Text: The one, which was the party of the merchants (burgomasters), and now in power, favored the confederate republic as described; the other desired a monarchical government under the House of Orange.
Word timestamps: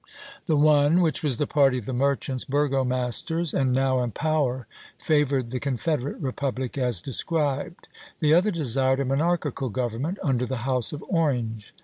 The 0.47 0.57
one, 0.57 0.99
which 1.01 1.21
was 1.21 1.37
the 1.37 1.45
party 1.45 1.77
of 1.77 1.85
the 1.85 1.93
merchants 1.93 2.43
(burgomasters), 2.45 3.53
and 3.53 3.71
now 3.71 4.01
in 4.01 4.09
power, 4.09 4.65
favored 4.97 5.51
the 5.51 5.59
confederate 5.59 6.17
republic 6.17 6.75
as 6.75 7.03
described; 7.03 7.87
the 8.19 8.33
other 8.33 8.49
desired 8.49 8.99
a 9.01 9.05
monarchical 9.05 9.69
government 9.69 10.17
under 10.23 10.47
the 10.47 10.65
House 10.65 10.91
of 10.91 11.03
Orange. 11.07 11.75